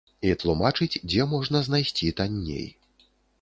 І 0.27 0.29
тлумачыць, 0.43 1.01
дзе 1.11 1.27
можна 1.33 1.61
знайсці 1.67 2.11
танней. 2.23 2.67